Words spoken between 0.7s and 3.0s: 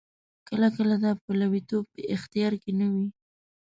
کله دا پلویتوب په اختیار کې نه